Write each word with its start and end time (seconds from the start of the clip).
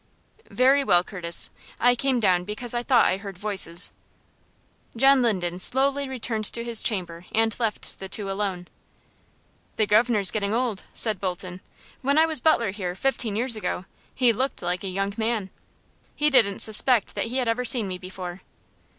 "Very 0.49 0.83
well, 0.83 1.03
Curtis. 1.03 1.51
I 1.79 1.93
came 1.93 2.19
down 2.19 2.43
because 2.43 2.73
I 2.73 2.81
thought 2.81 3.05
I 3.05 3.17
heard 3.17 3.37
voices." 3.37 3.91
John 4.95 5.21
Linden 5.21 5.59
slowly 5.59 6.09
returned 6.09 6.45
to 6.53 6.63
his 6.63 6.81
chamber, 6.81 7.27
and 7.33 7.55
left 7.59 7.99
the 7.99 8.09
two 8.09 8.27
alone. 8.31 8.67
"The 9.75 9.85
governor's 9.85 10.31
getting 10.31 10.55
old," 10.55 10.81
said 10.95 11.19
Bolton. 11.21 11.61
"When 12.01 12.17
I 12.17 12.25
was 12.25 12.39
butler 12.39 12.71
here, 12.71 12.95
fifteen 12.95 13.35
years 13.35 13.55
ago, 13.55 13.85
he 14.15 14.33
looked 14.33 14.63
like 14.63 14.83
a 14.83 14.87
young 14.87 15.13
man. 15.17 15.51
He 16.15 16.31
didn't 16.31 16.61
suspect 16.63 17.13
that 17.13 17.25
he 17.25 17.37
had 17.37 17.47
ever 17.47 17.63
seen 17.63 17.87
me 17.87 17.99
before." 17.99 18.41